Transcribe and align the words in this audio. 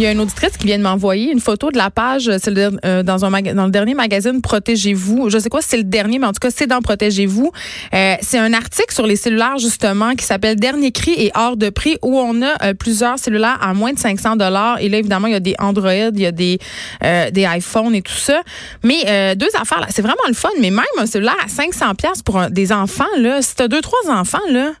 Il 0.00 0.04
y 0.04 0.06
a 0.06 0.12
une 0.12 0.20
auditrice 0.20 0.56
qui 0.56 0.64
vient 0.66 0.78
de 0.78 0.82
m'envoyer 0.82 1.30
une 1.30 1.40
photo 1.40 1.70
de 1.70 1.76
la 1.76 1.90
page, 1.90 2.26
le, 2.26 2.70
euh, 2.86 3.02
dans, 3.02 3.22
un 3.26 3.42
dans 3.42 3.66
le 3.66 3.70
dernier 3.70 3.92
magazine 3.92 4.40
Protégez-vous. 4.40 5.28
Je 5.28 5.36
sais 5.36 5.50
pas 5.50 5.60
si 5.60 5.68
c'est 5.68 5.76
le 5.76 5.84
dernier, 5.84 6.18
mais 6.18 6.26
en 6.26 6.32
tout 6.32 6.38
cas, 6.40 6.48
c'est 6.48 6.66
dans 6.66 6.80
Protégez-vous. 6.80 7.52
Euh, 7.92 8.14
c'est 8.22 8.38
un 8.38 8.54
article 8.54 8.94
sur 8.94 9.06
les 9.06 9.16
cellulaires, 9.16 9.58
justement, 9.58 10.14
qui 10.14 10.24
s'appelle 10.24 10.56
Dernier 10.56 10.90
cri 10.90 11.12
et 11.18 11.30
hors 11.34 11.58
de 11.58 11.68
prix, 11.68 11.98
où 12.00 12.18
on 12.18 12.40
a 12.40 12.64
euh, 12.64 12.72
plusieurs 12.72 13.18
cellulaires 13.18 13.58
à 13.60 13.74
moins 13.74 13.92
de 13.92 13.98
500 13.98 14.36
dollars. 14.36 14.80
Et 14.80 14.88
là, 14.88 14.96
évidemment, 14.96 15.26
il 15.26 15.34
y 15.34 15.36
a 15.36 15.40
des 15.40 15.54
Android, 15.58 15.92
il 15.92 16.20
y 16.20 16.24
a 16.24 16.32
des, 16.32 16.58
euh, 17.04 17.30
des 17.30 17.42
iPhones 17.42 17.94
et 17.94 18.00
tout 18.00 18.14
ça. 18.14 18.40
Mais 18.82 19.02
euh, 19.06 19.34
deux 19.34 19.50
affaires, 19.60 19.80
là, 19.80 19.88
c'est 19.90 20.00
vraiment 20.00 20.16
le 20.28 20.32
fun. 20.32 20.48
Mais 20.62 20.70
même 20.70 20.86
un 20.96 21.04
cellulaire 21.04 21.36
à 21.44 21.48
500 21.48 21.94
pièces 21.96 22.22
pour 22.22 22.40
des 22.48 22.72
enfants, 22.72 23.04
là, 23.18 23.42
si 23.42 23.54
t'as 23.54 23.68
deux, 23.68 23.82
trois 23.82 24.10
enfants, 24.10 24.38
là, 24.50 24.72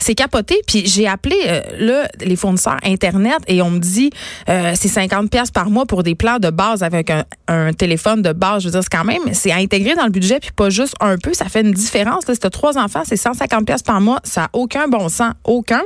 c'est 0.00 0.14
capoté. 0.14 0.60
Puis 0.66 0.86
j'ai 0.86 1.06
appelé 1.06 1.36
euh, 1.46 1.60
là, 1.78 2.08
les 2.20 2.36
fournisseurs 2.36 2.78
Internet 2.82 3.38
et 3.46 3.62
on 3.62 3.70
me 3.70 3.78
dit 3.78 4.10
euh, 4.48 4.72
c'est 4.74 4.88
50 4.88 5.30
pièces 5.30 5.50
par 5.50 5.70
mois 5.70 5.86
pour 5.86 6.02
des 6.02 6.14
plans 6.14 6.38
de 6.38 6.50
base 6.50 6.82
avec 6.82 7.10
un, 7.10 7.72
téléphone 7.72 8.22
de 8.22 8.32
base. 8.32 8.62
Je 8.62 8.68
veux 8.68 8.72
dire, 8.72 8.82
c'est 8.82 8.96
quand 8.96 9.04
même, 9.04 9.22
c'est 9.32 9.52
à 9.52 9.56
intégrer 9.56 9.94
dans 9.94 10.04
le 10.04 10.10
budget 10.10 10.40
puis 10.40 10.50
pas 10.50 10.70
juste 10.70 10.94
un 11.00 11.16
peu. 11.18 11.32
Ça 11.34 11.46
fait 11.46 11.60
une 11.60 11.72
différence. 11.72 12.26
Là. 12.26 12.34
Si 12.34 12.40
as 12.44 12.50
trois 12.50 12.78
enfants, 12.78 13.02
c'est 13.04 13.16
150 13.16 13.66
pièces 13.66 13.82
par 13.82 14.00
mois. 14.00 14.20
Ça 14.24 14.42
n'a 14.42 14.50
aucun 14.54 14.88
bon 14.88 15.08
sens. 15.08 15.34
Aucun. 15.44 15.82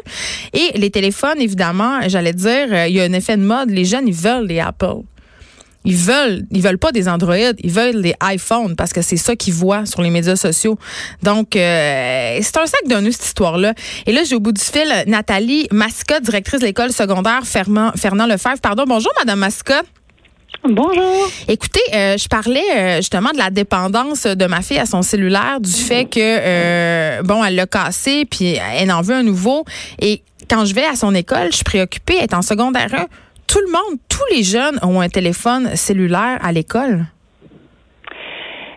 Et 0.53 0.79
les 0.79 0.91
téléphones, 0.91 1.41
évidemment, 1.41 2.01
j'allais 2.07 2.33
dire, 2.33 2.69
euh, 2.71 2.87
il 2.87 2.95
y 2.95 3.01
a 3.01 3.05
un 3.05 3.13
effet 3.13 3.37
de 3.37 3.43
mode. 3.43 3.71
Les 3.71 3.85
jeunes, 3.85 4.07
ils 4.07 4.15
veulent 4.15 4.47
les 4.47 4.61
Apple. 4.61 5.03
Ils 5.85 5.97
veulent, 5.97 6.45
ils 6.51 6.63
veulent 6.63 6.79
pas 6.79 6.93
des 6.93 7.09
Android, 7.09 7.37
ils 7.37 7.71
veulent 7.71 8.03
des 8.03 8.15
iPhones 8.23 8.77
parce 8.77 8.93
que 8.93 9.03
c'est 9.03 9.17
ça 9.17 9.37
qu'ils 9.37 9.55
voient 9.55 9.87
sur 9.87 10.03
les 10.03 10.11
médias 10.11 10.37
sociaux. 10.37 10.79
Donc, 11.23 11.57
euh, 11.57 12.39
c'est 12.41 12.57
un 12.57 12.67
sac 12.67 12.81
d'un 12.87 13.03
nœud, 13.03 13.13
cette 13.13 13.27
histoire-là. 13.27 13.75
Et 14.07 14.13
là, 14.13 14.23
j'ai 14.25 14.35
au 14.35 14.41
bout 14.41 14.53
du 14.53 14.63
fil 14.63 14.89
Nathalie 15.07 15.69
Mascotte, 15.71 16.23
directrice 16.23 16.61
de 16.61 16.67
l'école 16.67 16.93
secondaire 16.93 17.43
Fernand, 17.45 17.93
Fernand 17.97 18.27
Lefebvre. 18.27 18.61
Pardon, 18.61 18.85
bonjour, 18.87 19.13
Madame 19.19 19.41
Mascotte. 19.41 19.87
Bonjour. 20.63 21.29
Écoutez, 21.47 21.81
euh, 21.93 22.17
je 22.17 22.27
parlais 22.27 22.63
euh, 22.75 22.97
justement 22.97 23.31
de 23.33 23.39
la 23.39 23.51
dépendance 23.51 24.25
de 24.27 24.47
ma 24.47 24.63
fille 24.63 24.79
à 24.79 24.87
son 24.87 25.03
cellulaire, 25.03 25.61
du 25.61 25.71
fait 25.71 26.07
que 26.07 26.19
euh, 26.21 27.23
bon, 27.23 27.45
elle 27.45 27.57
l'a 27.57 27.67
cassé, 27.67 28.25
puis 28.25 28.57
elle 28.73 28.91
en 28.91 29.03
veut 29.03 29.15
un 29.15 29.23
nouveau. 29.23 29.65
Et 30.01 30.23
quand 30.49 30.65
je 30.65 30.75
vais 30.75 30.87
à 30.87 30.97
son 30.97 31.15
école, 31.15 31.49
je 31.51 31.57
suis 31.57 31.65
préoccupée. 31.65 32.15
Elle 32.17 32.25
est 32.25 32.35
en 32.35 32.43
secondaire 32.43 32.95
1. 32.95 33.07
Tout 33.47 33.61
le 33.61 33.73
monde, 33.73 33.99
tous 34.09 34.35
les 34.35 34.43
jeunes 34.43 34.79
ont 34.83 35.01
un 35.01 35.09
téléphone 35.09 35.77
cellulaire 35.77 36.39
à 36.43 36.53
l'école? 36.53 37.05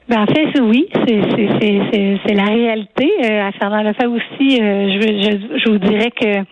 Ben, 0.10 0.22
en 0.22 0.26
fait, 0.26 0.60
oui, 0.62 0.88
c'est 1.06 2.34
la 2.34 2.46
réalité. 2.46 3.12
Euh, 3.26 3.48
à 3.48 3.52
Fernand 3.52 3.84
Lefebvre 3.84 4.16
aussi, 4.16 4.62
euh, 4.62 4.90
je, 4.90 5.02
je, 5.02 5.60
je 5.60 5.70
vous 5.70 5.80
dirais 5.80 6.12
que 6.12 6.46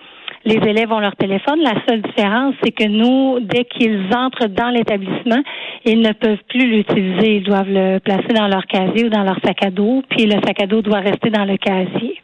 les 0.45 0.57
élèves 0.57 0.91
ont 0.91 0.99
leur 0.99 1.15
téléphone. 1.15 1.59
La 1.61 1.73
seule 1.87 2.01
différence, 2.01 2.53
c'est 2.63 2.71
que 2.71 2.87
nous, 2.87 3.39
dès 3.39 3.65
qu'ils 3.65 4.07
entrent 4.15 4.47
dans 4.47 4.69
l'établissement, 4.69 5.41
ils 5.85 5.99
ne 5.99 6.13
peuvent 6.13 6.43
plus 6.49 6.67
l'utiliser. 6.67 7.37
Ils 7.37 7.43
doivent 7.43 7.69
le 7.69 7.99
placer 7.99 8.33
dans 8.33 8.47
leur 8.47 8.65
casier 8.65 9.05
ou 9.05 9.09
dans 9.09 9.23
leur 9.23 9.37
sac 9.43 9.63
à 9.63 9.71
dos, 9.71 10.03
puis 10.09 10.25
le 10.25 10.39
sac 10.45 10.61
à 10.61 10.67
dos 10.67 10.81
doit 10.81 10.99
rester 10.99 11.29
dans 11.29 11.45
le 11.45 11.57
casier. 11.57 12.19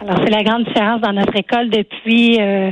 Alors, 0.00 0.18
c'est 0.24 0.30
la 0.30 0.42
grande 0.42 0.64
différence 0.64 1.00
dans 1.00 1.12
notre 1.12 1.36
école 1.36 1.70
depuis 1.70 2.38
euh, 2.40 2.70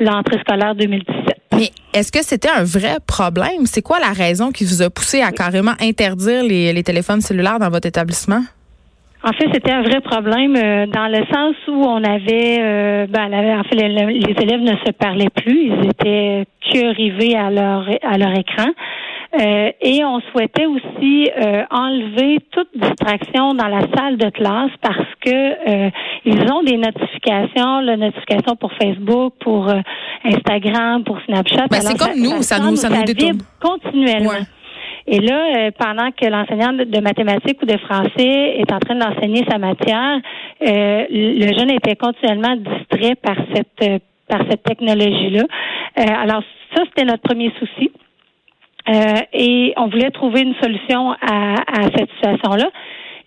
l'entrée 0.00 0.38
scolaire 0.40 0.74
2017. 0.74 1.31
Mais 1.56 1.70
est-ce 1.92 2.10
que 2.10 2.22
c'était 2.22 2.48
un 2.50 2.64
vrai 2.64 2.96
problème? 3.06 3.64
C'est 3.66 3.82
quoi 3.82 3.98
la 4.00 4.12
raison 4.12 4.50
qui 4.50 4.64
vous 4.64 4.82
a 4.82 4.90
poussé 4.90 5.20
à 5.20 5.30
carrément 5.32 5.74
interdire 5.80 6.42
les, 6.44 6.82
téléphones 6.82 7.20
cellulaires 7.20 7.58
dans 7.58 7.68
votre 7.70 7.86
établissement? 7.86 8.42
En 9.24 9.32
fait, 9.32 9.46
c'était 9.52 9.70
un 9.70 9.82
vrai 9.82 10.00
problème 10.00 10.56
euh, 10.56 10.86
dans 10.86 11.06
le 11.06 11.24
sens 11.32 11.54
où 11.68 11.84
on 11.84 12.02
avait, 12.02 12.58
euh, 12.60 13.06
ben, 13.06 13.32
en 13.32 13.62
fait, 13.64 13.76
le- 13.76 13.94
le- 14.06 14.18
les 14.18 14.42
élèves 14.42 14.60
ne 14.62 14.76
se 14.84 14.90
parlaient 14.90 15.30
plus, 15.30 15.68
ils 15.70 15.86
étaient 15.90 16.44
que 16.72 16.94
rivés 16.96 17.36
à 17.36 17.48
leur 17.50 17.86
à 18.02 18.18
leur 18.18 18.36
écran. 18.36 18.66
Euh, 19.40 19.70
et 19.80 20.04
on 20.04 20.20
souhaitait 20.30 20.66
aussi 20.66 21.30
euh, 21.42 21.64
enlever 21.70 22.38
toute 22.50 22.68
distraction 22.74 23.54
dans 23.54 23.66
la 23.68 23.80
salle 23.96 24.18
de 24.18 24.28
classe 24.28 24.70
parce 24.82 25.08
que 25.24 25.30
euh, 25.86 25.90
ils 26.26 26.52
ont 26.52 26.62
des 26.62 26.76
notifications, 26.76 27.80
la 27.80 27.96
notification 27.96 28.56
pour 28.56 28.72
Facebook, 28.74 29.32
pour 29.40 29.70
euh, 29.70 29.80
Instagram, 30.24 31.02
pour 31.04 31.18
Snapchat. 31.26 31.66
Ben, 31.70 31.80
c'est 31.80 31.98
comme 31.98 32.18
nous, 32.20 32.42
ça 32.42 32.58
nous- 32.58 32.76
ça 32.76 32.90
nous 32.90 33.04
détourne. 33.04 33.32
vibre 33.32 33.44
continuellement. 33.60 34.30
Ouais. 34.30 34.42
Et 35.06 35.18
là, 35.18 35.40
euh, 35.56 35.70
pendant 35.78 36.10
que 36.12 36.26
l'enseignant 36.26 36.72
de, 36.74 36.84
de 36.84 37.00
mathématiques 37.00 37.60
ou 37.62 37.66
de 37.66 37.76
français 37.78 38.56
est 38.60 38.70
en 38.70 38.78
train 38.78 38.94
d'enseigner 38.96 39.44
sa 39.50 39.58
matière, 39.58 40.20
euh, 40.62 41.04
le 41.10 41.58
jeune 41.58 41.70
était 41.70 41.96
continuellement 41.96 42.54
distrait 42.56 43.14
par 43.16 43.36
cette 43.54 43.82
euh, 43.88 43.98
par 44.28 44.40
cette 44.48 44.62
technologie-là. 44.62 45.42
Euh, 45.98 46.02
alors 46.22 46.42
ça, 46.74 46.82
c'était 46.86 47.04
notre 47.04 47.22
premier 47.22 47.50
souci. 47.58 47.90
Euh, 48.92 49.20
et 49.32 49.72
on 49.76 49.88
voulait 49.88 50.10
trouver 50.10 50.42
une 50.42 50.54
solution 50.62 51.12
à, 51.12 51.54
à 51.66 51.82
cette 51.96 52.10
situation-là. 52.14 52.70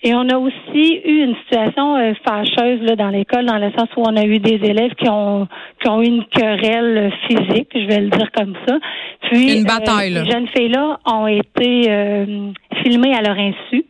Et 0.03 0.13
on 0.13 0.29
a 0.29 0.37
aussi 0.37 1.01
eu 1.03 1.23
une 1.23 1.35
situation 1.45 1.95
euh, 1.95 2.13
fâcheuse 2.23 2.79
là, 2.81 2.95
dans 2.95 3.09
l'école, 3.09 3.45
dans 3.45 3.57
le 3.57 3.71
sens 3.71 3.87
où 3.97 4.03
on 4.05 4.15
a 4.15 4.23
eu 4.23 4.37
des 4.37 4.59
élèves 4.63 4.93
qui 4.95 5.09
ont 5.09 5.47
qui 5.81 5.89
ont 5.89 5.99
eu 6.01 6.05
une 6.05 6.25
querelle 6.25 7.11
physique, 7.27 7.69
je 7.73 7.87
vais 7.87 8.01
le 8.01 8.09
dire 8.09 8.29
comme 8.31 8.53
ça. 8.67 8.77
Puis 9.21 9.57
Une 9.57 9.63
bataille, 9.63 10.11
euh, 10.15 10.19
là. 10.19 10.25
ces 10.25 10.31
jeunes 10.31 10.47
filles-là 10.55 10.99
ont 11.05 11.25
été 11.25 11.85
euh, 11.89 12.51
filmées 12.83 13.15
à 13.15 13.21
leur 13.23 13.37
insu 13.37 13.85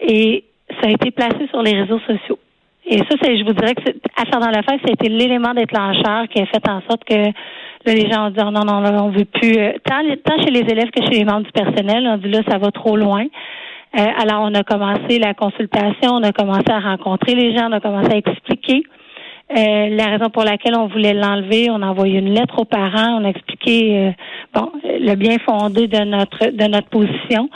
et 0.00 0.44
ça 0.80 0.88
a 0.88 0.90
été 0.90 1.10
placé 1.10 1.46
sur 1.48 1.62
les 1.62 1.80
réseaux 1.80 2.00
sociaux. 2.00 2.38
Et 2.86 2.98
ça, 2.98 3.16
c'est, 3.22 3.38
je 3.38 3.44
vous 3.44 3.52
dirais 3.52 3.74
que 3.74 3.90
à 4.16 4.24
faire 4.24 4.40
dans 4.40 4.52
ça 4.52 4.74
a 4.88 4.90
été 4.90 5.08
l'élément 5.08 5.54
déclencheur 5.54 6.26
qui 6.28 6.40
a 6.40 6.46
fait 6.46 6.68
en 6.68 6.80
sorte 6.88 7.04
que 7.04 7.14
là, 7.14 7.32
les 7.86 8.10
gens 8.10 8.26
ont 8.26 8.30
dit 8.30 8.40
oh, 8.40 8.50
non, 8.50 8.64
non, 8.64 8.80
là, 8.80 9.02
on 9.02 9.10
veut 9.10 9.24
plus. 9.26 9.56
euh, 9.58 9.72
Tant, 9.84 10.02
tant 10.24 10.42
chez 10.42 10.50
les 10.50 10.60
élèves 10.60 10.90
que 10.90 11.02
chez 11.04 11.18
les 11.18 11.24
membres 11.24 11.46
du 11.46 11.52
personnel, 11.52 12.06
on 12.06 12.16
dit 12.16 12.30
là, 12.30 12.40
ça 12.48 12.58
va 12.58 12.70
trop 12.70 12.96
loin. 12.96 13.24
Euh, 13.98 14.06
alors, 14.22 14.42
on 14.42 14.54
a 14.54 14.62
commencé 14.62 15.18
la 15.18 15.34
consultation, 15.34 16.12
on 16.12 16.22
a 16.22 16.32
commencé 16.32 16.70
à 16.70 16.80
rencontrer 16.80 17.34
les 17.34 17.56
gens, 17.56 17.68
on 17.68 17.72
a 17.72 17.80
commencé 17.80 18.12
à 18.12 18.16
expliquer. 18.16 18.82
Euh, 19.56 19.88
la 19.90 20.06
raison 20.06 20.30
pour 20.30 20.44
laquelle 20.44 20.76
on 20.76 20.86
voulait 20.86 21.12
l'enlever, 21.12 21.70
on 21.70 21.82
a 21.82 21.86
envoyé 21.88 22.20
une 22.20 22.32
lettre 22.32 22.60
aux 22.60 22.64
parents, 22.64 23.18
on 23.20 23.24
a 23.24 23.30
expliqué 23.30 23.98
euh, 23.98 24.10
bon 24.54 24.70
le 24.84 25.16
bien 25.16 25.38
fondé 25.44 25.88
de 25.88 26.04
notre 26.04 26.46
de 26.52 26.64
notre 26.68 26.88
position 26.88 27.50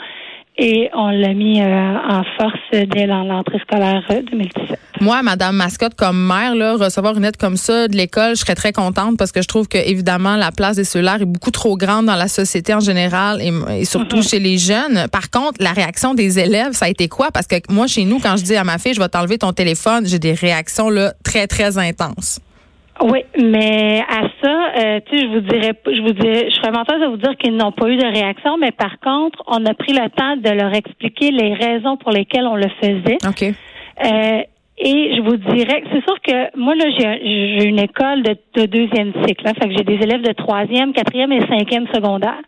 et 0.57 0.89
on 0.93 1.09
l'a 1.09 1.33
mis 1.33 1.61
euh, 1.61 1.65
en 2.09 2.23
force 2.37 2.59
dès 2.71 3.05
l'en- 3.07 3.23
l'entrée 3.23 3.59
scolaire 3.59 4.03
euh, 4.09 4.21
2017. 4.31 4.79
Moi, 5.01 5.21
Madame 5.23 5.55
Mascotte, 5.57 5.95
comme 5.95 6.17
mère, 6.25 6.55
là, 6.55 6.75
recevoir 6.77 7.15
une 7.17 7.23
lettre 7.23 7.37
comme 7.37 7.57
ça 7.57 7.87
de 7.89 7.95
l'école, 7.97 8.31
je 8.35 8.41
serais 8.41 8.55
très 8.55 8.71
contente 8.71 9.17
parce 9.17 9.31
que 9.33 9.41
je 9.41 9.47
trouve 9.47 9.67
que 9.67 9.77
évidemment 9.77 10.37
la 10.37 10.51
place 10.51 10.77
des 10.77 10.85
cellulaires 10.85 11.21
est 11.21 11.25
beaucoup 11.25 11.51
trop 11.51 11.75
grande 11.75 12.05
dans 12.05 12.15
la 12.15 12.29
société 12.29 12.73
en 12.73 12.79
général 12.79 13.41
et, 13.41 13.51
et 13.81 13.85
surtout 13.85 14.21
chez 14.21 14.39
les 14.39 14.57
jeunes. 14.57 15.07
Par 15.11 15.29
contre, 15.29 15.61
la 15.61 15.73
réaction 15.73 16.13
des 16.13 16.39
élèves, 16.39 16.71
ça 16.71 16.85
a 16.85 16.89
été 16.89 17.09
quoi? 17.09 17.31
Parce 17.31 17.47
que 17.47 17.55
moi, 17.69 17.87
chez 17.87 18.05
nous, 18.05 18.19
quand 18.19 18.37
je 18.37 18.43
dis 18.43 18.55
à 18.55 18.63
ma 18.63 18.77
fille, 18.77 18.93
je 18.93 19.01
vais 19.01 19.09
t'enlever 19.09 19.37
ton 19.37 19.51
téléphone, 19.51 20.05
j'ai 20.05 20.19
des 20.19 20.33
réactions 20.33 20.89
là 20.89 21.13
très 21.23 21.47
très 21.47 21.77
intenses. 21.77 22.39
Oui, 23.01 23.23
mais 23.37 24.01
à 24.07 24.21
ça, 24.41 24.71
euh, 24.77 24.99
tu 25.05 25.17
sais, 25.17 25.23
je 25.23 25.27
vous 25.27 25.41
dirais, 25.41 25.73
je 25.85 26.01
vous 26.01 26.13
dirais, 26.13 26.49
je 26.49 26.55
serais 26.55 26.71
menteuse 26.71 27.01
de 27.01 27.07
vous 27.07 27.17
dire 27.17 27.35
qu'ils 27.37 27.55
n'ont 27.55 27.73
pas 27.73 27.89
eu 27.89 27.97
de 27.97 28.05
réaction, 28.05 28.57
mais 28.57 28.71
par 28.71 28.99
contre, 28.99 29.43
on 29.47 29.65
a 29.65 29.73
pris 29.73 29.91
le 29.91 30.09
temps 30.09 30.37
de 30.37 30.49
leur 30.49 30.73
expliquer 30.73 31.31
les 31.31 31.53
raisons 31.53 31.97
pour 31.97 32.11
lesquelles 32.11 32.47
on 32.47 32.55
le 32.55 32.69
faisait. 32.81 33.17
Ok. 33.27 33.43
Euh, 33.43 34.41
et 34.77 35.15
je 35.15 35.21
vous 35.21 35.37
dirais, 35.37 35.83
c'est 35.91 36.03
sûr 36.03 36.21
que 36.21 36.57
moi 36.57 36.75
là, 36.75 36.85
j'ai 36.97 37.59
j'ai 37.59 37.65
une 37.65 37.79
école 37.79 38.23
de, 38.23 38.35
de 38.55 38.65
deuxième 38.65 39.13
cycle, 39.25 39.47
hein, 39.47 39.53
fait 39.59 39.69
que 39.69 39.75
j'ai 39.77 39.83
des 39.83 40.01
élèves 40.01 40.21
de 40.21 40.33
troisième, 40.33 40.93
quatrième 40.93 41.31
et 41.31 41.45
cinquième 41.47 41.87
secondaire. 41.93 42.41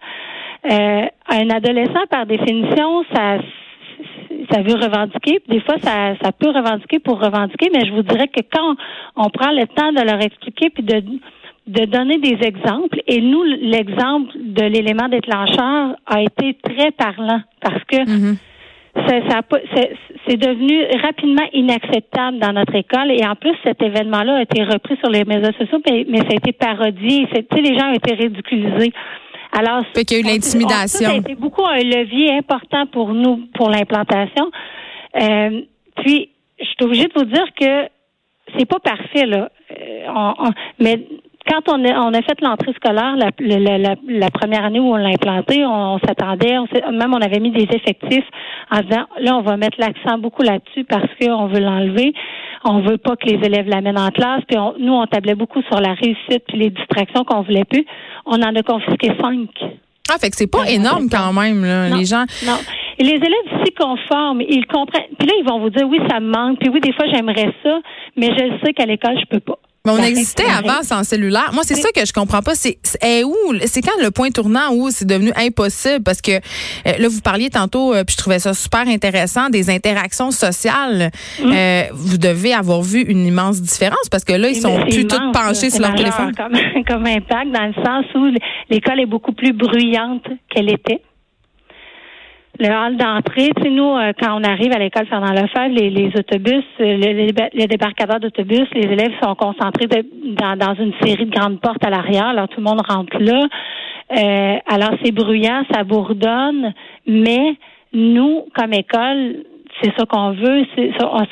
Euh, 0.70 1.06
un 1.30 1.50
adolescent, 1.50 2.06
par 2.10 2.26
définition, 2.26 3.04
ça 3.14 3.38
ça 4.52 4.62
veut 4.62 4.76
revendiquer. 4.76 5.40
Des 5.48 5.60
fois, 5.62 5.76
ça, 5.82 6.16
ça 6.22 6.32
peut 6.32 6.50
revendiquer 6.50 7.00
pour 7.00 7.20
revendiquer, 7.20 7.70
mais 7.74 7.86
je 7.86 7.92
vous 7.94 8.04
dirais 8.04 8.28
que 8.28 8.42
quand 8.52 8.76
on 9.16 9.30
prend 9.30 9.52
le 9.52 9.66
temps 9.68 9.92
de 9.92 10.02
leur 10.02 10.22
expliquer 10.22 10.70
puis 10.70 10.84
de 10.84 11.02
de 11.68 11.84
donner 11.84 12.18
des 12.18 12.38
exemples, 12.48 13.02
et 13.08 13.20
nous, 13.20 13.44
l'exemple 13.44 14.32
de 14.38 14.64
l'élément 14.64 15.10
déclencheur 15.10 15.98
a 16.06 16.22
été 16.22 16.54
très 16.64 16.92
parlant 16.92 17.42
parce 17.62 17.84
que 17.84 17.98
a 19.38 19.42
pas- 19.44 19.60
c'est 20.28 20.38
devenu 20.38 20.82
rapidement 21.02 21.46
inacceptable 21.54 22.40
dans 22.40 22.54
notre 22.54 22.74
école 22.76 23.12
et 23.12 23.26
en 23.26 23.36
plus 23.36 23.54
cet 23.64 23.82
événement-là 23.82 24.38
a 24.38 24.42
été 24.42 24.64
repris 24.64 24.98
sur 24.98 25.10
les 25.10 25.24
médias 25.24 25.52
sociaux 25.54 25.80
mais, 25.90 26.06
mais 26.10 26.20
ça 26.20 26.30
a 26.32 26.36
été 26.36 26.52
parodié 26.52 27.28
tu 27.28 27.36
sais 27.36 27.62
les 27.62 27.78
gens 27.78 27.90
ont 27.92 27.94
été 27.94 28.16
ridiculisés 28.16 28.92
Alors, 29.52 29.84
fait 29.94 30.04
qu'il 30.06 30.18
y 30.18 30.20
a 30.20 30.24
eu 30.24 30.26
on- 30.28 30.34
l'intimidation. 30.34 31.08
Ça 31.10 31.14
a 31.14 31.18
été 31.18 31.36
beaucoup 31.36 31.66
un 31.66 31.78
levier 31.80 32.38
important 32.38 32.86
pour 32.88 33.14
nous 33.14 33.48
pour 33.56 33.70
l'implantation. 33.70 34.52
Euh, 35.20 35.62
puis, 36.04 36.30
je 36.60 36.66
suis 36.66 36.76
obligée 36.82 37.08
de 37.08 37.14
vous 37.16 37.26
dire 37.26 37.46
que 37.60 37.88
c'est 38.58 38.66
pas 38.66 38.80
parfait 38.80 39.26
là. 39.26 39.50
Euh, 39.72 40.06
on- 40.10 40.34
on- 40.48 40.54
mais 40.80 41.06
quand 41.48 41.72
on 41.72 41.84
a, 41.86 42.00
on 42.02 42.14
a 42.14 42.22
fait 42.22 42.40
l'entrée 42.42 42.74
scolaire 42.76 43.16
la, 43.16 43.30
la, 43.40 43.78
la- 43.78 43.96
la 44.08 44.30
première 44.30 44.64
année 44.66 44.80
où 44.80 44.92
on 44.94 44.96
l'a 44.98 45.10
implanté, 45.10 45.66
on, 45.66 45.94
on 45.96 46.00
s'attendait, 46.00 46.58
on 46.58 46.68
s'est- 46.68 46.84
même 46.92 47.14
on 47.14 47.22
avait 47.22 47.40
mis 47.40 47.52
des 47.52 47.68
effectifs 47.74 48.26
en 48.72 48.82
disant 48.82 49.06
là 49.20 49.36
on 49.38 49.42
va 49.42 49.58
mettre 49.58 49.78
l'accent 49.80 50.18
beaucoup 50.18 50.44
là-dessus 50.44 50.84
parce 50.84 51.08
qu'on 51.20 51.48
veut 51.48 51.60
l'enlever, 51.60 52.14
on 52.66 52.80
veut 52.82 52.98
pas 52.98 53.16
que 53.16 53.28
les 53.28 53.46
élèves 53.46 53.68
l'amènent 53.68 54.00
en 54.00 54.10
classe, 54.12 54.42
puis 54.48 54.58
on- 54.58 54.76
nous 54.80 54.94
on 54.94 55.06
tablait 55.08 55.36
beaucoup 55.36 55.62
sur 55.64 55.80
la 55.80 55.94
réussite 55.94 56.44
puis 56.48 56.58
les 56.58 56.70
distractions 56.70 57.24
qu'on 57.24 57.42
voulait 57.42 57.66
plus. 57.66 57.86
On 58.26 58.42
en 58.42 58.56
a 58.56 58.62
confisqué 58.64 59.12
cinq. 59.22 59.50
Ah, 60.10 60.18
fait 60.20 60.30
que 60.30 60.36
c'est 60.38 60.48
pas 60.52 60.60
Ouais, 60.62 60.76
énorme 60.76 61.08
quand 61.12 61.34
même, 61.34 61.64
là. 61.66 61.90
Non, 61.90 61.98
Les 61.98 62.06
gens. 62.06 62.24
Non. 62.46 62.58
Et 63.00 63.04
les 63.04 63.16
élèves 63.16 63.64
s'y 63.66 63.74
conforment, 63.74 64.42
ils 64.42 64.66
comprennent. 64.66 65.04
Puis 65.20 65.28
là, 65.28 65.34
ils 65.40 65.46
vont 65.48 65.60
vous 65.60 65.70
dire 65.70 65.88
oui, 65.88 66.00
ça 66.10 66.20
me 66.20 66.30
manque. 66.32 66.60
Puis 66.60 66.70
oui, 66.70 66.80
des 66.80 66.94
fois, 66.94 67.06
j'aimerais 67.14 67.54
ça, 67.64 67.80
mais 68.16 68.28
je 68.28 68.66
sais 68.66 68.74
qu'à 68.74 68.86
l'école, 68.86 69.20
je 69.20 69.26
peux 69.26 69.40
pas. 69.42 69.60
Mais 69.88 69.94
on 69.94 69.98
Ben, 69.98 70.04
existait 70.06 70.44
avant 70.44 70.84
sans 70.84 71.04
cellulaire. 71.04 71.52
Moi, 71.54 71.64
c'est 71.66 71.76
ça 71.76 71.90
que 71.96 72.06
je 72.06 72.12
comprends 72.12 72.42
pas. 72.42 72.56
C'est 72.56 72.78
est 73.02 73.24
où 73.24 73.36
C'est 73.66 73.82
quand 73.82 74.02
le 74.02 74.12
point 74.12 74.32
tournant 74.32 74.74
où 74.74 74.90
c'est 74.92 75.08
devenu 75.08 75.32
impossible? 75.36 76.04
Parce 76.04 76.22
que 76.22 76.32
euh, 76.32 76.98
là 77.00 77.08
vous 77.08 77.22
parliez 77.22 77.50
tantôt, 77.50 77.94
euh, 77.94 78.04
puis 78.04 78.14
je 78.18 78.22
trouvais 78.22 78.40
ça 78.40 78.54
super 78.54 78.88
intéressant 78.88 79.50
des 79.50 79.70
interactions 79.70 80.32
sociales. 80.32 81.12
Mm. 81.42 81.52
Euh, 81.52 81.84
vous 81.94 82.18
devez 82.18 82.54
avoir 82.54 82.82
vu 82.82 83.02
une 83.02 83.26
immense 83.26 83.62
différence 83.62 84.10
parce 84.12 84.26
que 84.26 84.34
là 84.34 84.50
ils 84.50 84.56
sont 84.56 84.78
plus 84.82 85.08
tous 85.08 85.32
penchés 85.32 85.70
sur 85.70 85.82
leur 85.82 85.96
téléphone. 85.96 86.34
Comme, 86.36 86.58
comme 86.88 87.06
impact, 87.06 87.52
dans 87.52 87.68
le 87.68 87.74
sens 87.74 88.06
où 88.16 88.26
l'école 88.70 89.00
est 89.00 89.06
beaucoup 89.06 89.32
plus 89.32 89.54
bruyante 89.54 90.26
qu'elle 90.50 90.70
était. 90.70 91.02
Le 92.60 92.70
hall 92.70 92.98
d'entrée, 92.98 93.50
tu 93.56 93.64
sais, 93.64 93.70
nous, 93.70 93.96
euh, 93.96 94.14
quand 94.20 94.40
on 94.40 94.44
arrive 94.44 94.72
à 94.74 94.80
l'école 94.80 95.06
Fernand 95.08 95.32
Lefebvre, 95.32 95.76
les, 95.76 95.90
les 95.92 96.08
autobus, 96.18 96.64
euh, 96.80 96.98
le, 96.98 97.28
le, 97.28 98.20
d'autobus, 98.20 98.68
les 98.74 98.82
élèves 98.92 99.12
sont 99.22 99.36
concentrés 99.36 99.86
dans, 99.88 100.56
dans 100.58 100.74
une 100.76 100.94
série 101.04 101.26
de 101.26 101.32
grandes 101.32 101.60
portes 101.62 101.86
à 101.86 101.90
l'arrière. 101.92 102.26
Alors, 102.28 102.48
tout 102.48 102.60
le 102.60 102.64
monde 102.64 102.82
rentre 102.88 103.16
là. 103.20 103.48
Euh, 104.12 104.58
alors, 104.68 104.92
c'est 105.04 105.12
bruyant, 105.12 105.64
ça 105.72 105.84
bourdonne, 105.84 106.74
mais 107.06 107.56
nous, 107.94 108.46
comme 108.56 108.74
école, 108.74 109.44
c'est 109.82 109.94
ça 109.98 110.06
qu'on 110.06 110.32
veut. 110.32 110.66
C'est 110.76 110.92
ça, 111.00 111.12
on- 111.14 111.26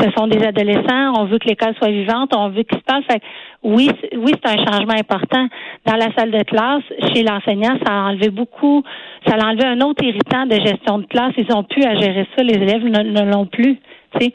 ce 0.00 0.10
sont 0.16 0.26
des 0.26 0.44
adolescents, 0.44 1.12
on 1.18 1.24
veut 1.26 1.38
que 1.38 1.48
l'école 1.48 1.74
soit 1.76 1.90
vivante, 1.90 2.32
on 2.36 2.48
veut 2.50 2.62
qu'ils 2.62 2.78
se 2.78 2.84
parlent. 2.84 3.04
Fait 3.10 3.20
que 3.20 3.24
oui, 3.62 3.90
oui, 4.16 4.32
c'est 4.44 4.50
un 4.52 4.64
changement 4.64 4.94
important. 4.98 5.46
Dans 5.86 5.96
la 5.96 6.08
salle 6.16 6.30
de 6.30 6.42
classe, 6.44 6.82
chez 7.14 7.22
l'enseignant, 7.22 7.76
ça 7.86 7.92
a 7.92 8.00
enlevé 8.10 8.30
beaucoup, 8.30 8.82
ça 9.26 9.34
a 9.36 9.46
enlevé 9.46 9.64
un 9.64 9.80
autre 9.80 10.02
irritant 10.04 10.46
de 10.46 10.54
gestion 10.54 10.98
de 10.98 11.06
classe. 11.06 11.32
Ils 11.38 11.52
ont 11.54 11.64
pu 11.64 11.82
à 11.84 11.94
gérer 11.94 12.26
ça, 12.36 12.42
les 12.42 12.54
élèves 12.54 12.84
ne, 12.84 13.02
ne 13.02 13.30
l'ont 13.30 13.46
plus. 13.46 13.76
tu 14.18 14.26
sais. 14.26 14.32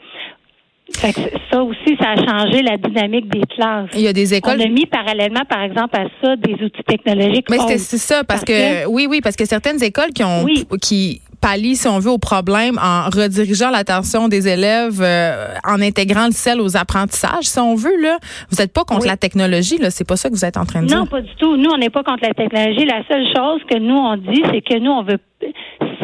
Fait 0.96 1.12
que 1.12 1.20
ça 1.52 1.62
aussi, 1.62 1.98
ça 2.00 2.12
a 2.12 2.16
changé 2.16 2.62
la 2.62 2.78
dynamique 2.78 3.28
des 3.28 3.42
classes. 3.42 3.90
Il 3.92 4.00
y 4.00 4.08
a 4.08 4.12
des 4.14 4.32
écoles. 4.32 4.56
On 4.58 4.64
a 4.64 4.68
mis 4.68 4.86
parallèlement, 4.86 5.42
par 5.46 5.60
exemple, 5.62 5.94
à 6.00 6.06
ça, 6.22 6.34
des 6.36 6.54
outils 6.64 6.82
technologiques. 6.86 7.50
Mais 7.50 7.58
c'est 7.58 7.76
c'est 7.76 7.98
ça, 7.98 8.24
parce, 8.24 8.40
Parce 8.40 8.44
que, 8.44 8.84
que- 8.84 8.88
oui, 8.88 9.06
oui, 9.08 9.20
parce 9.22 9.36
que 9.36 9.44
certaines 9.44 9.82
écoles 9.84 10.12
qui 10.14 10.24
ont 10.24 10.44
Oui. 10.44 10.64
qui 10.80 11.20
pallient, 11.40 11.76
si 11.76 11.88
on 11.88 11.98
veut, 11.98 12.10
au 12.10 12.18
problème 12.18 12.78
en 12.82 13.04
redirigeant 13.10 13.70
l'attention 13.70 14.28
des 14.28 14.48
élèves, 14.48 15.00
euh, 15.00 15.54
en 15.66 15.80
intégrant 15.80 16.26
le 16.26 16.32
sel 16.32 16.60
aux 16.60 16.76
apprentissages, 16.76 17.44
si 17.44 17.58
on 17.58 17.74
veut, 17.74 18.00
là. 18.00 18.18
Vous 18.50 18.56
n'êtes 18.60 18.72
pas 18.72 18.84
contre 18.84 19.02
Oui. 19.02 19.08
la 19.08 19.16
technologie, 19.16 19.78
là. 19.78 19.90
C'est 19.90 20.06
pas 20.06 20.16
ça 20.16 20.28
que 20.28 20.34
vous 20.34 20.44
êtes 20.44 20.56
en 20.56 20.64
train 20.64 20.82
de 20.82 20.86
dire. 20.86 20.98
Non, 20.98 21.06
pas 21.06 21.20
du 21.20 21.34
tout. 21.36 21.56
Nous, 21.56 21.70
on 21.70 21.78
n'est 21.78 21.90
pas 21.90 22.02
contre 22.02 22.22
la 22.26 22.34
technologie. 22.34 22.84
La 22.86 23.02
seule 23.08 23.26
chose 23.36 23.60
que 23.70 23.78
nous, 23.78 23.96
on 23.96 24.16
dit, 24.16 24.42
c'est 24.52 24.60
que 24.62 24.78
nous, 24.78 24.90
on 24.90 25.02
veut. 25.02 25.18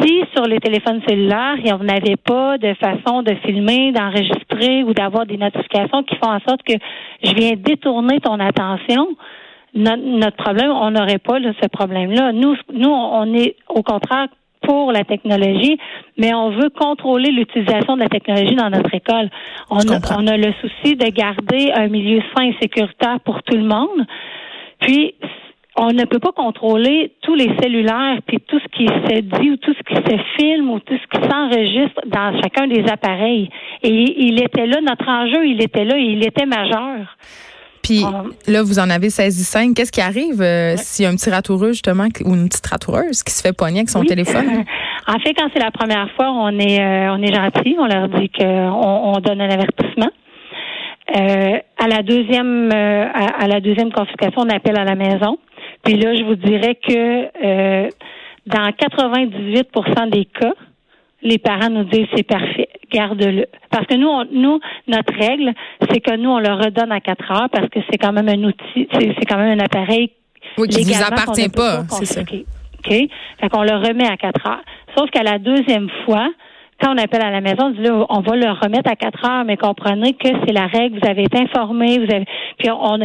Si 0.01 0.21
sur 0.35 0.45
les 0.45 0.59
téléphones 0.59 1.01
cellulaires, 1.07 1.55
on 1.79 1.83
n'avait 1.83 2.15
pas 2.17 2.57
de 2.57 2.73
façon 2.75 3.21
de 3.23 3.33
filmer, 3.45 3.91
d'enregistrer 3.91 4.83
ou 4.83 4.93
d'avoir 4.93 5.25
des 5.25 5.37
notifications 5.37 6.03
qui 6.03 6.15
font 6.17 6.31
en 6.31 6.39
sorte 6.47 6.61
que 6.63 6.73
je 7.23 7.33
viens 7.33 7.53
détourner 7.57 8.19
ton 8.21 8.39
attention, 8.39 9.07
notre, 9.73 10.03
notre 10.03 10.37
problème, 10.37 10.71
on 10.71 10.91
n'aurait 10.91 11.17
pas 11.17 11.39
là, 11.39 11.51
ce 11.61 11.67
problème-là. 11.67 12.31
Nous, 12.31 12.55
nous, 12.73 12.89
on 12.89 13.33
est 13.33 13.55
au 13.69 13.83
contraire 13.83 14.27
pour 14.65 14.91
la 14.91 15.03
technologie, 15.03 15.77
mais 16.17 16.33
on 16.33 16.49
veut 16.51 16.69
contrôler 16.69 17.31
l'utilisation 17.31 17.95
de 17.95 18.01
la 18.01 18.09
technologie 18.09 18.55
dans 18.55 18.69
notre 18.69 18.93
école. 18.93 19.29
On 19.69 19.79
a, 19.79 20.17
on 20.17 20.27
a 20.27 20.37
le 20.37 20.53
souci 20.61 20.95
de 20.95 21.07
garder 21.07 21.71
un 21.73 21.87
milieu 21.87 22.21
sain 22.35 22.45
et 22.45 22.55
sécuritaire 22.61 23.19
pour 23.21 23.41
tout 23.43 23.55
le 23.55 23.63
monde. 23.63 24.05
Puis, 24.79 25.15
on 25.77 25.91
ne 25.91 26.05
peut 26.05 26.19
pas 26.19 26.31
contrôler 26.31 27.11
tous 27.21 27.35
les 27.35 27.51
cellulaires, 27.61 28.19
puis 28.25 28.39
tout 28.39 28.59
ce 28.59 28.67
qui 28.77 28.87
se 28.87 29.19
dit 29.19 29.51
ou 29.51 29.57
tout 29.57 29.73
ce 29.73 29.83
qui 29.83 29.95
se 29.95 30.17
filme 30.37 30.69
ou 30.69 30.79
tout 30.79 30.95
ce 30.95 31.17
qui 31.17 31.29
s'enregistre 31.29 32.01
dans 32.05 32.41
chacun 32.41 32.67
des 32.67 32.89
appareils. 32.89 33.49
Et 33.83 34.25
il 34.25 34.41
était 34.41 34.67
là, 34.67 34.79
notre 34.81 35.07
enjeu, 35.07 35.45
il 35.45 35.61
était 35.61 35.83
là 35.83 35.97
et 35.97 36.03
il 36.03 36.25
était 36.25 36.45
majeur. 36.45 37.17
Puis 37.85 38.03
Ah. 38.05 38.23
là, 38.47 38.63
vous 38.63 38.79
en 38.79 38.89
avez 38.89 39.09
saisi 39.09 39.43
cinq. 39.43 39.75
Qu'est-ce 39.75 39.91
qui 39.91 40.01
arrive 40.01 40.41
euh, 40.41 40.75
s'il 40.77 41.03
y 41.03 41.05
a 41.07 41.11
un 41.11 41.15
petit 41.15 41.29
ratoureux, 41.29 41.69
justement, 41.73 42.07
ou 42.25 42.33
une 42.33 42.49
petite 42.49 42.65
ratoureuse 42.65 43.21
qui 43.23 43.31
se 43.31 43.41
fait 43.41 43.55
pogner 43.55 43.79
avec 43.79 43.89
son 43.89 43.99
Oui. 44.01 44.07
téléphone? 44.07 44.45
en 45.07 45.19
fait, 45.19 45.33
quand 45.35 45.47
c'est 45.53 45.61
la 45.63 45.71
première 45.71 46.09
fois, 46.15 46.31
on 46.31 46.57
est 46.59 46.79
euh, 46.81 47.13
on 47.13 47.21
est 47.21 47.33
gentil, 47.33 47.75
on 47.79 47.85
leur 47.85 48.09
dit 48.09 48.29
qu'on 48.29 48.45
on 49.15 49.19
donne 49.19 49.41
un 49.41 49.49
avertissement. 49.49 50.09
Euh, 51.15 51.59
à 51.77 51.87
la 51.87 52.01
deuxième 52.01 52.71
à, 52.73 53.43
à 53.43 53.47
la 53.47 53.59
deuxième 53.61 53.91
confiscation, 53.91 54.41
on 54.41 54.49
appelle 54.49 54.77
à 54.79 54.83
la 54.83 54.95
maison. 54.95 55.37
Puis 55.83 55.95
là, 55.97 56.15
je 56.15 56.23
vous 56.23 56.35
dirais 56.35 56.75
que 56.75 57.89
dans 58.47 58.69
98% 58.71 60.09
des 60.09 60.25
cas, 60.25 60.53
les 61.21 61.37
parents 61.37 61.69
nous 61.69 61.83
disent 61.85 62.07
c'est 62.15 62.23
parfait, 62.27 62.64
garde-le. 62.95 63.45
Parce 63.71 63.85
que 63.87 63.95
nous, 63.95 64.07
on- 64.07 64.25
nous, 64.31 64.59
notre 64.87 65.13
règle, 65.13 65.53
c'est 65.89 65.99
que 65.99 66.15
nous, 66.15 66.29
on 66.29 66.39
le 66.39 66.51
redonne 66.53 66.91
à 66.91 66.99
4 67.01 67.31
heures 67.31 67.49
parce 67.51 67.67
que 67.69 67.79
c'est 67.89 67.97
quand 67.97 68.13
même 68.13 68.29
un 68.29 68.43
outil, 68.43 68.87
c'est 68.93 69.25
quand 69.25 69.37
même 69.37 69.59
un 69.59 69.63
appareil 69.63 70.11
Oui, 70.57 70.67
qui 70.67 70.85
ne 70.85 70.93
vous 70.93 71.03
appartient 71.03 71.49
pas, 71.49 71.83
c'est 71.89 72.05
ça. 72.05 72.21
OK? 72.21 72.89
Fait 72.89 73.49
qu'on 73.49 73.63
le 73.63 73.75
remet 73.75 74.07
à 74.07 74.17
4 74.17 74.47
heures. 74.47 74.61
Sauf 74.97 75.09
qu'à 75.09 75.23
la 75.23 75.39
deuxième 75.39 75.89
fois, 76.05 76.29
quand 76.81 76.93
on 76.93 76.97
appelle 76.97 77.21
à 77.23 77.31
la 77.31 77.41
maison, 77.41 77.65
on 77.67 77.69
dit 77.71 77.81
là, 77.81 78.05
on 78.09 78.19
va 78.21 78.35
le 78.35 78.49
remettre 78.51 78.89
à 78.91 78.95
4 78.95 79.25
heures, 79.25 79.45
mais 79.45 79.57
comprenez 79.57 80.13
que 80.13 80.29
c'est 80.45 80.53
la 80.53 80.67
règle, 80.67 80.99
vous 81.01 81.09
avez 81.09 81.23
été 81.23 81.37
informé, 81.39 81.97
vous 81.99 82.13
avez 82.13 82.25
puis 82.57 82.69
on 82.71 82.99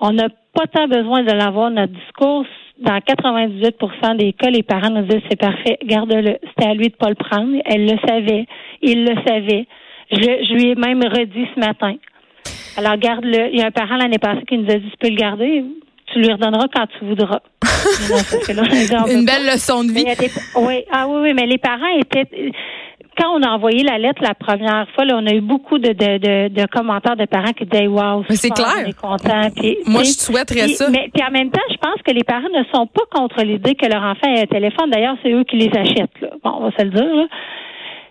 on 0.00 0.10
n'a 0.12 0.28
pas 0.54 0.66
tant 0.72 0.86
besoin 0.88 1.22
de 1.22 1.32
l'avoir 1.32 1.70
notre 1.70 1.92
discours. 1.92 2.44
Dans 2.84 2.98
98% 2.98 4.16
des 4.18 4.34
cas, 4.34 4.50
les 4.50 4.62
parents 4.62 4.90
nous 4.90 5.06
disent 5.06 5.22
c'est 5.30 5.40
parfait, 5.40 5.78
garde-le. 5.84 6.36
C'était 6.48 6.68
à 6.68 6.74
lui 6.74 6.88
de 6.88 6.94
pas 6.94 7.08
le 7.08 7.14
prendre. 7.14 7.56
Elle 7.64 7.86
le 7.86 7.96
savait. 8.06 8.46
Il 8.82 9.04
le 9.04 9.14
savait. 9.26 9.66
Je, 10.10 10.18
je 10.18 10.54
lui 10.54 10.70
ai 10.70 10.74
même 10.74 11.02
redit 11.02 11.46
ce 11.54 11.60
matin. 11.60 11.94
Alors 12.76 12.98
garde-le. 12.98 13.48
Il 13.52 13.58
y 13.58 13.62
a 13.62 13.66
un 13.66 13.70
parent 13.70 13.96
l'année 13.96 14.18
passée 14.18 14.44
qui 14.46 14.58
nous 14.58 14.70
a 14.70 14.76
dit 14.76 14.90
tu 14.90 14.96
peux 14.98 15.08
le 15.08 15.16
garder. 15.16 15.64
Tu 16.14 16.20
lui 16.20 16.32
redonneras 16.32 16.66
quand 16.74 16.86
tu 16.98 17.04
voudras. 17.04 17.40
Non, 18.54 18.62
là, 18.62 19.04
Une 19.12 19.24
belle 19.26 19.44
leçon 19.46 19.84
de 19.84 19.90
vie. 19.92 20.04
des- 20.04 20.30
oui, 20.56 20.84
ah 20.90 21.06
oui, 21.08 21.18
oui, 21.22 21.34
mais 21.34 21.44
les 21.46 21.58
parents 21.58 21.94
étaient. 21.98 22.26
Quand 23.18 23.36
on 23.36 23.42
a 23.42 23.50
envoyé 23.50 23.82
la 23.84 23.98
lettre 23.98 24.22
la 24.22 24.34
première 24.34 24.86
fois, 24.94 25.04
là, 25.04 25.16
on 25.20 25.26
a 25.26 25.32
eu 25.32 25.40
beaucoup 25.40 25.78
de, 25.78 25.88
de, 25.92 26.18
de, 26.18 26.48
de 26.48 26.66
commentaires 26.66 27.16
de 27.16 27.26
parents 27.26 27.52
qui 27.52 27.64
disaient 27.66 27.86
Wow, 27.86 28.24
Mais 28.28 28.36
c'est 28.36 28.50
clair. 28.50 28.66
On 28.84 28.88
est 28.88 28.98
content. 29.00 29.50
Puis, 29.54 29.76
Moi, 29.86 30.02
tu 30.02 30.08
je 30.08 30.12
souhaiterais 30.18 30.64
puis- 30.64 30.74
ça. 30.74 30.88
Mais 30.90 31.10
puis 31.14 31.22
en 31.26 31.30
même 31.30 31.50
temps, 31.50 31.60
je 31.70 31.76
pense 31.76 32.00
que 32.04 32.10
les 32.12 32.24
parents 32.24 32.48
ne 32.52 32.64
sont 32.74 32.86
pas 32.86 33.04
contre 33.12 33.42
l'idée 33.42 33.74
que 33.74 33.86
leur 33.86 34.02
enfant 34.02 34.32
ait 34.34 34.42
un 34.42 34.46
téléphone. 34.46 34.90
D'ailleurs, 34.90 35.16
c'est 35.22 35.30
eux 35.32 35.44
qui 35.44 35.56
les 35.56 35.70
achètent. 35.76 36.20
Là. 36.20 36.30
Bon, 36.42 36.54
on 36.58 36.64
va 36.64 36.70
se 36.76 36.82
le 36.84 36.90
dire. 36.90 37.04
là. 37.14 37.26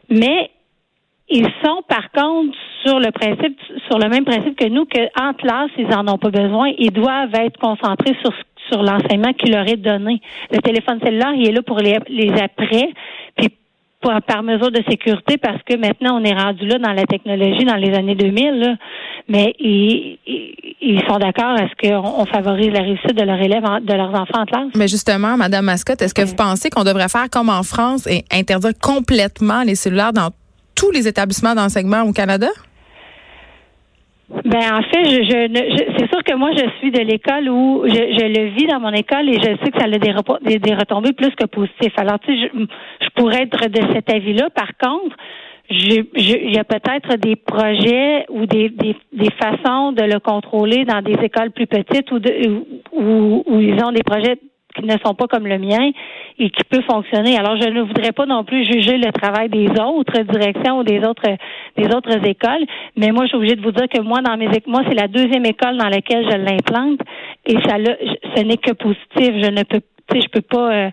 Mais 0.10 0.50
ils 1.29 1.48
sont, 1.63 1.81
par 1.89 2.12
contre, 2.12 2.55
sur 2.86 3.00
le 3.00 3.12
principe, 3.12 3.58
sur 3.88 3.98
le 4.00 4.10
même 4.10 4.25
principe 4.25 4.56
que 4.58 4.68
nous, 4.68 4.86
qu'en 4.86 5.34
classe, 5.34 5.70
ils 5.78 5.94
en 5.94 6.08
ont 6.08 6.18
pas 6.18 6.30
besoin. 6.32 6.72
Ils 6.78 6.92
doivent 6.92 7.34
être 7.36 7.58
concentrés 7.60 8.16
sur 8.22 8.32
sur 8.72 8.82
l'enseignement 8.82 9.34
qui 9.34 9.52
leur 9.52 9.68
est 9.68 9.75
donné. 9.75 10.22
Le 10.50 10.58
téléphone 10.60 10.98
cellulaire, 11.04 11.34
il 11.36 11.50
est 11.50 11.52
là 11.52 11.62
pour 11.62 11.80
les, 11.80 11.98
les 12.08 12.32
après, 12.42 12.88
puis 13.36 13.50
par, 14.02 14.22
par 14.22 14.42
mesure 14.42 14.72
de 14.72 14.82
sécurité, 14.90 15.38
parce 15.38 15.62
que 15.63 15.75
maintenant, 15.75 16.18
on 16.20 16.24
est 16.24 16.34
rendu 16.34 16.66
là 16.68 16.78
dans 16.80 16.94
la 16.94 17.04
technologie 17.04 17.66
dans 17.66 17.75
les 17.75 17.94
années 17.94 18.16
2000, 18.16 18.60
là. 18.60 18.75
mais 19.28 19.54
ils, 19.60 20.18
sont 21.10 21.18
d'accord 21.20 21.56
à 21.60 21.68
ce 21.68 21.75
qu'on 21.90 22.22
on 22.22 22.25
favorise 22.25 22.72
la 22.72 22.82
réussite 22.84 23.13
de 23.18 23.24
leurs 23.24 23.42
élèves, 23.42 23.66
en- 23.66 23.82
de 23.82 23.94
leurs 23.94 24.13
enfants 24.13 24.42
en 24.42 24.46
classe. 24.46 24.70
Mais 24.75 24.88
justement, 24.88 25.36
Madame 25.36 25.66
Mascotte, 25.66 26.02
est-ce 26.02 26.13
que 26.13 26.22
vous 26.24 26.36
pensez 26.36 26.70
qu'on 26.70 26.84
devrait 26.86 27.10
faire 27.10 27.30
comme 27.30 27.50
en 27.50 27.63
France 27.63 28.08
et 28.08 28.24
interdire 28.32 28.72
complètement 28.82 29.63
les 29.63 29.75
cellulaires 29.75 30.13
dans 30.13 30.30
tous 30.75 30.92
les 30.92 31.08
établissements 31.08 31.54
d'enseignement 31.54 32.04
au 32.04 32.13
Canada? 32.13 32.48
Ben 34.46 34.74
en 34.74 34.82
fait, 34.84 35.06
je, 35.06 35.24
je, 35.24 35.78
je- 35.78 35.94
c'est 35.98 36.10
sûr 36.12 36.24
que 36.24 36.36
moi 36.36 36.52
je 36.54 36.66
suis 36.80 36.92
de 36.92 37.00
l'école 37.02 37.50
où 37.50 37.84
je, 37.86 37.94
je 37.94 38.25
le 38.25 38.50
vis 38.56 38.68
dans 38.68 38.80
mon 38.80 38.92
école 38.92 39.30
et 39.30 39.34
je 39.36 39.58
sais 39.63 39.72
que 39.72 39.80
ça 39.80 39.86
a 39.86 39.90
des, 39.90 40.60
des, 40.60 40.74
retombées 40.74 41.13
plus 41.13 41.32
que 41.32 41.46
positives. 41.46 41.94
Alors 41.98 42.20
tu 42.20 42.34
sais, 42.36 42.50
je, 42.54 42.60
je 43.06 43.10
pourrais 43.16 43.44
être 43.44 43.70
de 43.70 43.94
cet 43.94 44.10
avis-là. 44.12 44.50
Par 44.50 44.70
contre, 44.78 45.16
il 45.70 46.54
y 46.54 46.58
a 46.60 46.63
peut-être 46.63 47.16
des 47.18 47.36
projets 47.36 48.25
ou 48.30 48.46
des, 48.46 48.70
des, 48.70 48.96
des 49.13 49.30
façons 49.32 49.92
de 49.94 50.04
le 50.04 50.20
contrôler 50.20 50.84
dans 50.86 51.02
des 51.02 51.16
écoles 51.24 51.52
plus 51.52 51.68
petites 51.68 52.12
ou 52.12 52.20
de, 52.20 52.32
où, 52.92 53.44
où 53.46 53.60
ils 53.62 53.82
ont 53.84 53.92
des 53.92 54.04
projets 54.04 54.38
qui 54.75 54.86
ne 54.86 54.96
sont 55.06 55.13
pas 55.13 55.27
comme 55.27 55.48
le 55.48 55.58
mien 55.58 55.92
et 56.39 56.50
qui 56.50 56.63
peut 56.70 56.82
fonctionner. 56.89 57.38
Alors, 57.38 57.56
je 57.58 57.70
ne 57.70 57.82
voudrais 57.82 58.12
pas 58.12 58.25
non 58.25 58.44
plus 58.44 58.65
juger 58.65 58.98
le 58.98 59.12
travail 59.12 59.50
des 59.50 59.68
autres 59.80 60.20
directions 60.22 60.80
ou 60.80 60.84
des 60.84 61.00
autres 61.06 61.30
des 61.77 61.86
autres 61.96 62.25
écoles, 62.25 62.65
mais 62.98 63.12
moi, 63.12 63.24
je 63.24 63.30
suis 63.30 63.38
obligée 63.38 63.56
de 63.56 63.62
vous 63.62 63.72
dire 63.72 63.88
que 63.88 64.01
moi, 64.01 64.22
dans 64.22 64.38
mes 64.38 64.48
moi, 64.68 64.82
c'est 64.88 64.96
la 64.96 65.08
deuxième 65.08 65.46
école 65.46 65.77
dans 65.77 65.89
laquelle 65.89 66.25
je 66.30 66.38
l'implante 66.38 67.00
et 67.46 67.56
ça, 67.65 67.77
ce 68.36 68.44
n'est 68.44 68.58
que 68.58 68.74
positif. 68.74 69.44
Je 69.44 69.51
ne 69.51 69.63
peux, 69.63 69.82
tu 70.10 70.15
sais, 70.15 70.22
je 70.22 70.30
peux 70.30 70.42
pas. 70.42 70.74
Euh, 70.74 70.89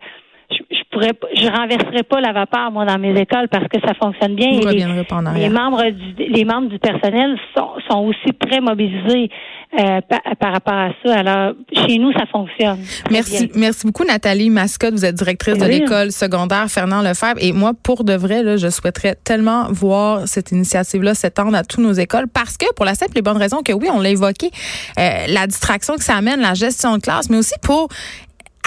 je, 0.50 0.82
pourrais 0.90 1.12
je 1.34 1.46
renverserai 1.46 2.02
pas 2.02 2.20
la 2.20 2.32
vapeur 2.32 2.72
moi 2.72 2.84
dans 2.84 2.98
mes 2.98 3.18
écoles 3.18 3.48
parce 3.48 3.68
que 3.68 3.80
ça 3.86 3.94
fonctionne 3.94 4.34
bien 4.34 4.48
et 4.50 4.64
les, 4.64 5.48
membres 5.48 5.90
du 5.90 6.24
les 6.24 6.44
membres 6.44 6.68
du 6.68 6.78
personnel 6.78 7.38
sont, 7.56 7.70
sont 7.88 8.04
aussi 8.04 8.34
très 8.36 8.60
mobilisés 8.60 9.30
euh, 9.78 10.00
par, 10.40 10.52
rapport 10.52 10.74
à 10.74 10.90
ça. 11.04 11.18
Alors 11.18 11.54
chez 11.72 11.98
nous 11.98 12.12
ça 12.12 12.26
fonctionne. 12.26 12.78
Merci 13.10 13.50
merci 13.54 13.86
beaucoup 13.86 14.04
Nathalie 14.04 14.50
Mascotte, 14.50 14.94
vous 14.94 15.04
êtes 15.04 15.14
directrice 15.14 15.58
de 15.58 15.64
l'école 15.64 16.10
secondaire 16.10 16.66
Fernand 16.68 17.02
Lefebvre 17.02 17.38
et 17.40 17.52
moi 17.52 17.72
pour 17.80 18.02
de 18.02 18.14
vrai 18.14 18.42
là, 18.42 18.56
je 18.56 18.68
souhaiterais 18.68 19.16
tellement 19.22 19.70
voir 19.70 20.26
cette 20.26 20.50
initiative 20.50 21.02
là 21.02 21.14
s'étendre 21.14 21.56
à 21.56 21.62
toutes 21.62 21.84
nos 21.84 21.92
écoles 21.92 22.26
parce 22.26 22.56
que 22.56 22.66
pour 22.74 22.84
la 22.84 22.94
simple 22.94 23.16
et 23.18 23.22
bonne 23.22 23.36
raison 23.36 23.62
que 23.62 23.72
oui, 23.72 23.88
on 23.92 24.00
l'a 24.00 24.10
évoqué 24.10 24.50
euh, 24.98 25.26
la 25.28 25.46
distraction 25.46 25.94
que 25.94 26.04
ça 26.04 26.16
amène, 26.16 26.40
la 26.40 26.54
gestion 26.54 26.96
de 26.96 27.02
classe, 27.02 27.30
mais 27.30 27.36
aussi 27.36 27.54
pour 27.62 27.88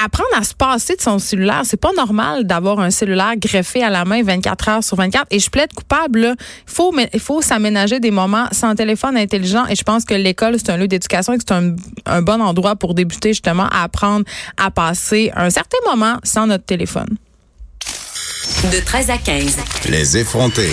apprendre 0.02 0.30
à 0.36 0.44
se 0.44 0.54
passer 0.54 0.96
de 0.96 1.02
son 1.02 1.20
cellulaire. 1.20 1.62
C'est 1.66 1.80
pas 1.80 1.92
normal 1.96 2.46
d'avoir 2.46 2.80
un 2.80 2.92
cellulaire 2.92 3.36
greffé 3.38 3.84
à 3.84 3.90
la 3.90 4.06
main 4.06 4.24
24 4.24 4.70
heures 4.70 4.84
sur 4.84 4.98
24. 4.98 5.28
Et 5.32 5.40
je 5.40 5.50
plaide 5.50 5.74
coupable. 5.74 6.36
Il 6.68 6.74
faut, 6.74 6.94
il 7.14 7.20
faut 7.20 7.42
s'aménager 7.42 8.00
des 8.00 8.12
moments 8.12 8.48
sans 8.52 8.76
téléphone 8.76 9.18
intelligent. 9.18 9.66
Et 9.68 9.76
je 9.76 9.84
pense 9.84 10.06
que 10.06 10.14
l'école, 10.14 10.56
c'est 10.58 10.72
un 10.72 10.78
lieu 10.78 10.88
d'éducation 10.88 11.34
et 11.34 11.38
que 11.38 11.44
c'est 11.48 11.54
un, 11.54 11.76
un 12.06 12.22
bon 12.22 12.42
endroit 12.42 12.76
pour 12.76 12.94
débuter 12.94 13.30
justement 13.30 13.68
à 13.70 13.84
apprendre 13.84 14.26
à 14.58 14.72
passer 14.72 15.32
un 15.36 15.50
certain 15.50 15.78
moment 15.90 16.18
sans 16.24 16.48
notre 16.48 16.66
téléphone. 16.66 17.18
De 18.72 18.80
13 18.80 19.10
à 19.10 19.18
15. 19.18 19.58
Les 19.90 20.18
effrontés. 20.18 20.72